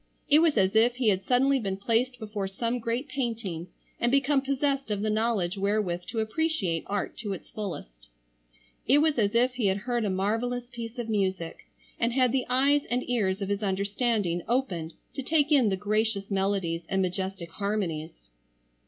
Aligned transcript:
It 0.31 0.39
was 0.39 0.57
as 0.57 0.75
if 0.75 0.95
he 0.95 1.09
had 1.09 1.23
suddenly 1.23 1.59
been 1.59 1.77
placed 1.77 2.17
before 2.17 2.47
some 2.47 2.79
great 2.79 3.07
painting 3.07 3.67
and 3.99 4.11
become 4.11 4.41
possessed 4.41 4.89
of 4.89 5.03
the 5.03 5.11
knowledge 5.11 5.59
wherewith 5.59 6.05
to 6.07 6.21
appreciate 6.21 6.81
art 6.87 7.15
to 7.19 7.33
its 7.33 7.51
fullest. 7.51 8.07
It 8.87 8.97
was 8.97 9.19
as 9.19 9.35
if 9.35 9.53
he 9.53 9.67
had 9.67 9.77
heard 9.77 10.03
a 10.03 10.09
marvellous 10.09 10.71
piece 10.71 10.97
of 10.97 11.07
music 11.07 11.67
and 11.99 12.13
had 12.13 12.31
the 12.31 12.47
eyes 12.49 12.85
and 12.87 13.07
ears 13.07 13.43
of 13.43 13.49
his 13.49 13.61
understanding 13.61 14.41
opened 14.47 14.95
to 15.13 15.21
take 15.21 15.51
in 15.51 15.69
the 15.69 15.77
gracious 15.77 16.31
melodies 16.31 16.83
and 16.89 16.99
majestic 17.03 17.51
harmonies. 17.51 18.27